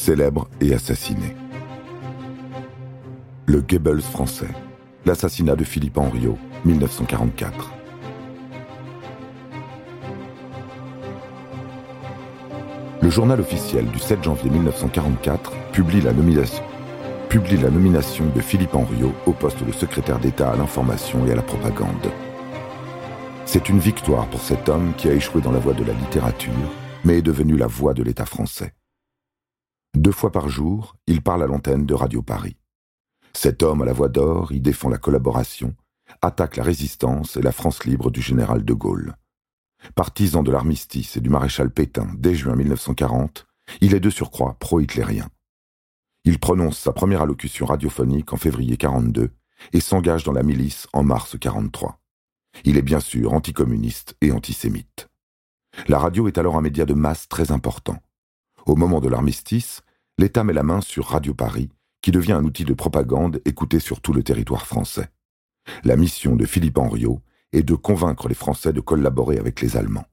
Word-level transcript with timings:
célèbre 0.00 0.48
et 0.62 0.72
assassiné. 0.72 1.36
Le 3.44 3.60
Goebbels 3.60 4.00
français, 4.00 4.48
l'assassinat 5.04 5.56
de 5.56 5.64
Philippe 5.64 5.98
Henriot, 5.98 6.38
1944. 6.64 7.70
Le 13.02 13.10
journal 13.10 13.40
officiel 13.40 13.90
du 13.90 13.98
7 13.98 14.24
janvier 14.24 14.48
1944 14.48 15.52
publie 15.72 16.00
la 16.00 16.14
nomination, 16.14 16.64
publie 17.28 17.58
la 17.58 17.68
nomination 17.68 18.24
de 18.34 18.40
Philippe 18.40 18.74
Henriot 18.74 19.12
au 19.26 19.32
poste 19.32 19.62
de 19.62 19.72
secrétaire 19.72 20.18
d'État 20.18 20.50
à 20.50 20.56
l'information 20.56 21.26
et 21.26 21.32
à 21.32 21.36
la 21.36 21.42
propagande. 21.42 22.10
C'est 23.44 23.68
une 23.68 23.80
victoire 23.80 24.26
pour 24.28 24.40
cet 24.40 24.70
homme 24.70 24.94
qui 24.96 25.08
a 25.08 25.12
échoué 25.12 25.42
dans 25.42 25.52
la 25.52 25.58
voie 25.58 25.74
de 25.74 25.84
la 25.84 25.92
littérature, 25.92 26.54
mais 27.04 27.18
est 27.18 27.22
devenu 27.22 27.58
la 27.58 27.66
voix 27.66 27.92
de 27.92 28.02
l'État 28.02 28.24
français. 28.24 28.72
Deux 30.00 30.12
fois 30.12 30.32
par 30.32 30.48
jour, 30.48 30.96
il 31.06 31.20
parle 31.20 31.42
à 31.42 31.46
l'antenne 31.46 31.84
de 31.84 31.92
Radio 31.92 32.22
Paris. 32.22 32.56
Cet 33.34 33.62
homme 33.62 33.82
à 33.82 33.84
la 33.84 33.92
voix 33.92 34.08
d'or 34.08 34.50
y 34.50 34.58
défend 34.58 34.88
la 34.88 34.96
collaboration, 34.96 35.76
attaque 36.22 36.56
la 36.56 36.62
résistance 36.62 37.36
et 37.36 37.42
la 37.42 37.52
France 37.52 37.84
libre 37.84 38.10
du 38.10 38.22
général 38.22 38.64
de 38.64 38.72
Gaulle. 38.72 39.14
Partisan 39.94 40.42
de 40.42 40.50
l'armistice 40.50 41.18
et 41.18 41.20
du 41.20 41.28
maréchal 41.28 41.70
Pétain 41.70 42.08
dès 42.16 42.34
juin 42.34 42.56
1940, 42.56 43.44
il 43.82 43.94
est 43.94 44.00
de 44.00 44.08
surcroît 44.08 44.56
pro-hitlérien. 44.58 45.28
Il 46.24 46.38
prononce 46.38 46.78
sa 46.78 46.92
première 46.94 47.20
allocution 47.20 47.66
radiophonique 47.66 48.32
en 48.32 48.38
février 48.38 48.78
42 48.78 49.28
et 49.74 49.80
s'engage 49.80 50.24
dans 50.24 50.32
la 50.32 50.42
milice 50.42 50.86
en 50.94 51.02
mars 51.02 51.38
43. 51.38 52.00
Il 52.64 52.78
est 52.78 52.82
bien 52.82 53.00
sûr 53.00 53.34
anticommuniste 53.34 54.16
et 54.22 54.32
antisémite. 54.32 55.10
La 55.88 55.98
radio 55.98 56.26
est 56.26 56.38
alors 56.38 56.56
un 56.56 56.62
média 56.62 56.86
de 56.86 56.94
masse 56.94 57.28
très 57.28 57.52
important. 57.52 57.98
Au 58.64 58.76
moment 58.76 59.00
de 59.00 59.08
l'armistice, 59.08 59.82
l'État 60.20 60.44
met 60.44 60.52
la 60.52 60.62
main 60.62 60.82
sur 60.82 61.06
Radio 61.06 61.32
Paris, 61.32 61.70
qui 62.02 62.10
devient 62.10 62.32
un 62.32 62.44
outil 62.44 62.66
de 62.66 62.74
propagande 62.74 63.40
écouté 63.46 63.80
sur 63.80 64.02
tout 64.02 64.12
le 64.12 64.22
territoire 64.22 64.66
français. 64.66 65.08
La 65.82 65.96
mission 65.96 66.36
de 66.36 66.44
Philippe 66.44 66.76
Henriot 66.76 67.22
est 67.52 67.62
de 67.62 67.74
convaincre 67.74 68.28
les 68.28 68.34
Français 68.34 68.74
de 68.74 68.80
collaborer 68.80 69.38
avec 69.38 69.62
les 69.62 69.78
Allemands. 69.78 70.04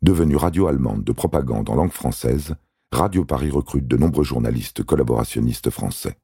Devenue 0.00 0.36
radio 0.36 0.68
allemande 0.68 1.04
de 1.04 1.12
propagande 1.12 1.68
en 1.68 1.74
langue 1.74 1.92
française, 1.92 2.54
Radio 2.92 3.26
Paris 3.26 3.50
recrute 3.50 3.86
de 3.86 3.98
nombreux 3.98 4.24
journalistes 4.24 4.82
collaborationnistes 4.82 5.68
français. 5.68 6.16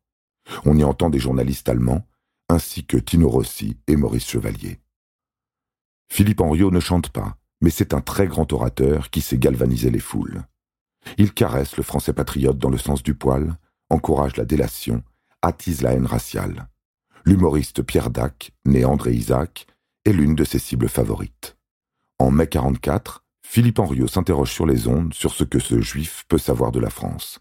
On 0.65 0.79
y 0.79 0.83
entend 0.83 1.11
des 1.11 1.19
journalistes 1.19 1.69
allemands, 1.69 2.07
ainsi 2.49 2.87
que 2.87 2.97
Tino 2.97 3.29
Rossi 3.29 3.77
et 3.89 3.97
Maurice 3.97 4.27
Chevalier. 4.27 4.81
Philippe 6.11 6.41
Henriot 6.41 6.71
ne 6.71 6.81
chante 6.81 7.11
pas, 7.11 7.37
mais 7.61 7.71
c'est 7.71 7.93
un 7.93 8.01
très 8.01 8.27
grand 8.27 8.51
orateur 8.55 9.11
qui 9.11 9.21
sait 9.21 9.39
galvaniser 9.39 9.91
les 9.91 10.01
foules. 10.01 10.45
Il 11.19 11.33
caresse 11.33 11.77
le 11.77 11.83
français 11.83 12.13
patriote 12.13 12.59
dans 12.59 12.71
le 12.71 12.79
sens 12.79 13.03
du 13.03 13.15
poil, 13.15 13.57
encourage 13.91 14.37
la 14.37 14.45
délation, 14.45 15.03
attise 15.43 15.83
la 15.83 15.93
haine 15.93 16.07
raciale. 16.07 16.69
L'humoriste 17.25 17.83
Pierre 17.83 18.11
Dac, 18.11 18.53
né 18.65 18.85
André 18.85 19.13
Isaac, 19.13 19.67
est 20.05 20.13
l'une 20.13 20.35
de 20.35 20.45
ses 20.45 20.59
cibles 20.59 20.89
favorites. 20.89 21.57
En 22.19 22.31
mai 22.31 22.47
44, 22.47 23.25
Philippe 23.45 23.79
Henriot 23.79 24.09
s'interroge 24.09 24.53
sur 24.53 24.67
les 24.67 24.89
ondes 24.89 25.15
sur 25.15 25.33
ce 25.33 25.45
que 25.45 25.59
ce 25.59 25.81
juif 25.81 26.25
peut 26.29 26.39
savoir 26.39 26.73
de 26.73 26.81
la 26.81 26.91
France. 26.91 27.41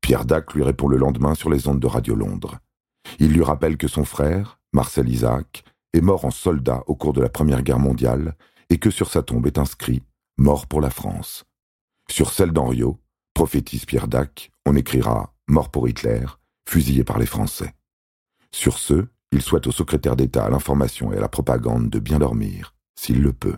Pierre 0.00 0.24
Dac 0.24 0.54
lui 0.54 0.62
répond 0.62 0.88
le 0.88 0.96
lendemain 0.96 1.34
sur 1.34 1.50
les 1.50 1.68
ondes 1.68 1.80
de 1.80 1.86
Radio 1.86 2.14
Londres. 2.14 2.58
Il 3.18 3.32
lui 3.32 3.42
rappelle 3.42 3.76
que 3.76 3.88
son 3.88 4.04
frère, 4.04 4.60
Marcel 4.72 5.08
Isaac, 5.08 5.64
est 5.94 6.00
mort 6.00 6.24
en 6.24 6.30
soldat 6.30 6.82
au 6.86 6.94
cours 6.94 7.12
de 7.12 7.20
la 7.20 7.28
Première 7.28 7.62
Guerre 7.62 7.78
mondiale 7.78 8.36
et 8.70 8.78
que 8.78 8.90
sur 8.90 9.10
sa 9.10 9.22
tombe 9.22 9.46
est 9.46 9.58
inscrit 9.58 10.02
Mort 10.36 10.66
pour 10.66 10.80
la 10.80 10.90
France. 10.90 11.44
Sur 12.10 12.32
celle 12.32 12.52
d'Henriot, 12.52 12.98
prophétise 13.34 13.84
Pierre 13.84 14.08
Dac, 14.08 14.50
on 14.66 14.74
écrira 14.74 15.34
Mort 15.46 15.70
pour 15.70 15.88
Hitler, 15.88 16.24
fusillé 16.68 17.04
par 17.04 17.18
les 17.18 17.26
Français. 17.26 17.74
Sur 18.50 18.78
ce, 18.78 19.06
il 19.30 19.42
souhaite 19.42 19.66
au 19.66 19.72
secrétaire 19.72 20.16
d'État 20.16 20.44
à 20.44 20.50
l'information 20.50 21.12
et 21.12 21.18
à 21.18 21.20
la 21.20 21.28
propagande 21.28 21.90
de 21.90 21.98
bien 21.98 22.18
dormir, 22.18 22.74
s'il 22.98 23.22
le 23.22 23.32
peut. 23.32 23.56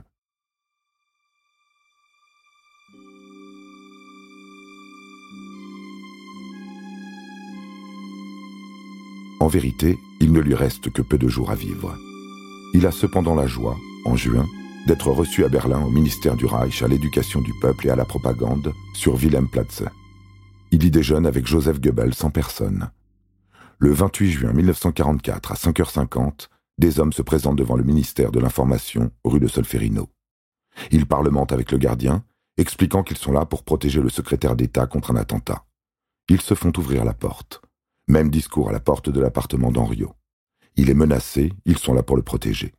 En 9.41 9.49
vérité, 9.49 9.99
il 10.21 10.33
ne 10.33 10.41
lui 10.41 10.55
reste 10.55 10.93
que 10.93 11.01
peu 11.01 11.17
de 11.17 11.29
jours 11.29 11.51
à 11.51 11.55
vivre. 11.55 11.97
Il 12.75 12.87
a 12.87 12.93
cependant 12.93 13.35
la 13.35 13.47
joie, 13.47 13.77
en 14.05 14.17
juin, 14.17 14.47
d'être 14.87 15.11
reçu 15.11 15.45
à 15.45 15.49
Berlin 15.49 15.85
au 15.85 15.91
ministère 15.91 16.37
du 16.37 16.47
Reich 16.47 16.83
à 16.83 16.89
l'éducation 16.89 17.41
du 17.41 17.53
peuple 17.61 17.87
et 17.87 17.91
à 17.91 17.97
la 17.97 18.05
propagande 18.05 18.73
sur 18.95 19.15
Wilhelmplatz. 19.15 19.83
Il 20.71 20.85
y 20.85 20.91
déjeune 20.91 21.27
avec 21.27 21.47
Joseph 21.47 21.81
Goebbels 21.81 22.15
en 22.23 22.31
personne. 22.31 22.91
Le 23.79 23.93
28 23.93 24.31
juin 24.31 24.53
1944 24.53 25.53
à 25.53 25.55
5h50, 25.55 26.49
des 26.79 27.01
hommes 27.01 27.13
se 27.13 27.23
présentent 27.23 27.57
devant 27.57 27.77
le 27.77 27.85
ministère 27.85 28.31
de 28.31 28.41
l'Information 28.41 29.11
rue 29.25 29.41
de 29.41 29.49
Solferino. 29.49 30.09
Ils 30.91 31.07
parlementent 31.07 31.53
avec 31.53 31.73
le 31.73 31.79
gardien, 31.79 32.25
expliquant 32.57 33.03
qu'ils 33.03 33.19
sont 33.19 33.33
là 33.33 33.45
pour 33.47 33.65
protéger 33.65 34.01
le 34.01 34.09
secrétaire 34.09 34.57
d'État 34.57 34.87
contre 34.87 35.11
un 35.11 35.17
attentat. 35.17 35.65
Ils 36.29 36.41
se 36.41 36.55
font 36.55 36.73
ouvrir 36.77 37.05
la 37.05 37.15
porte. 37.15 37.61
Même 38.09 38.31
discours 38.31 38.69
à 38.69 38.73
la 38.73 38.81
porte 38.81 39.11
de 39.11 39.21
l'appartement 39.21 39.71
d'Henriot. 39.71 40.15
Il 40.77 40.89
est 40.91 40.95
menacé, 40.95 41.53
ils 41.65 41.79
sont 41.79 41.93
là 41.93 42.03
pour 42.03 42.17
le 42.17 42.23
protéger. 42.23 42.73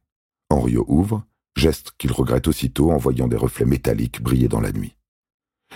Henriot 0.50 0.86
ouvre, 0.88 1.26
geste 1.56 1.92
qu'il 1.98 2.12
regrette 2.12 2.48
aussitôt 2.48 2.92
en 2.92 2.98
voyant 2.98 3.28
des 3.28 3.38
reflets 3.38 3.66
métalliques 3.66 4.22
briller 4.22 4.48
dans 4.48 4.62
la 4.62 4.72
nuit. 4.72 4.96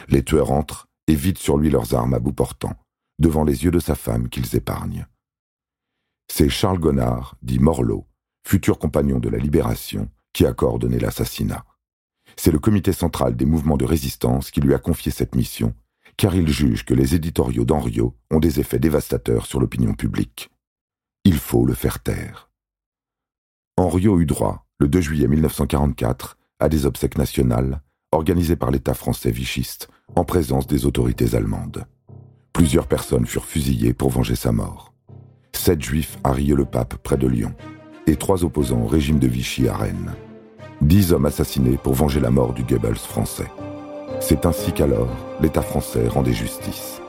Les 0.07 0.23
tueurs 0.23 0.51
entrent 0.51 0.87
et 1.07 1.15
vident 1.15 1.39
sur 1.39 1.57
lui 1.57 1.69
leurs 1.69 1.93
armes 1.93 2.13
à 2.13 2.19
bout 2.19 2.33
portant, 2.33 2.75
devant 3.19 3.43
les 3.43 3.63
yeux 3.63 3.71
de 3.71 3.79
sa 3.79 3.95
femme 3.95 4.29
qu'ils 4.29 4.55
épargnent. 4.55 5.07
C'est 6.31 6.49
Charles 6.49 6.79
Gonard, 6.79 7.35
dit 7.41 7.59
Morlot, 7.59 8.07
futur 8.47 8.79
compagnon 8.79 9.19
de 9.19 9.29
la 9.29 9.37
Libération, 9.37 10.09
qui 10.33 10.45
a 10.45 10.53
coordonné 10.53 10.99
l'assassinat. 10.99 11.65
C'est 12.35 12.51
le 12.51 12.59
comité 12.59 12.91
central 12.91 13.35
des 13.35 13.45
mouvements 13.45 13.77
de 13.77 13.85
résistance 13.85 14.51
qui 14.51 14.59
lui 14.59 14.73
a 14.73 14.79
confié 14.79 15.11
cette 15.11 15.35
mission, 15.35 15.73
car 16.17 16.35
il 16.35 16.47
juge 16.49 16.83
que 16.83 16.93
les 16.93 17.15
éditoriaux 17.15 17.65
d'Henriot 17.65 18.15
ont 18.31 18.39
des 18.39 18.59
effets 18.59 18.79
dévastateurs 18.79 19.45
sur 19.45 19.59
l'opinion 19.59 19.93
publique. 19.93 20.49
Il 21.23 21.37
faut 21.37 21.65
le 21.65 21.73
faire 21.73 22.01
taire. 22.01 22.49
Henriot 23.77 24.19
eut 24.19 24.25
droit, 24.25 24.64
le 24.79 24.87
2 24.89 25.01
juillet 25.01 25.27
1944, 25.27 26.37
à 26.59 26.67
des 26.67 26.85
obsèques 26.85 27.17
nationales 27.17 27.81
organisées 28.11 28.55
par 28.55 28.71
l'État 28.71 28.93
français 28.93 29.31
vichiste 29.31 29.87
en 30.15 30.25
présence 30.25 30.67
des 30.67 30.85
autorités 30.85 31.35
allemandes. 31.35 31.85
Plusieurs 32.53 32.87
personnes 32.87 33.25
furent 33.25 33.45
fusillées 33.45 33.93
pour 33.93 34.09
venger 34.09 34.35
sa 34.35 34.51
mort. 34.51 34.93
Sept 35.53 35.81
juifs 35.81 36.17
à 36.23 36.31
Rieux-le-Pape 36.31 36.95
près 36.95 37.17
de 37.17 37.27
Lyon 37.27 37.53
et 38.07 38.17
trois 38.17 38.43
opposants 38.43 38.81
au 38.81 38.87
régime 38.87 39.19
de 39.19 39.27
Vichy 39.27 39.67
à 39.67 39.75
Rennes. 39.75 40.13
Dix 40.81 41.13
hommes 41.13 41.25
assassinés 41.25 41.77
pour 41.77 41.93
venger 41.93 42.19
la 42.19 42.29
mort 42.29 42.53
du 42.53 42.63
Goebbels 42.63 42.95
français. 42.95 43.49
C'est 44.19 44.45
ainsi 44.45 44.71
qu'alors 44.71 45.09
l'État 45.41 45.61
français 45.61 46.07
rendait 46.07 46.33
justice. 46.33 47.01